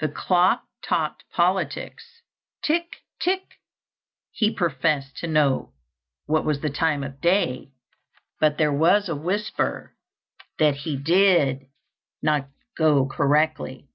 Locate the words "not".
12.20-12.50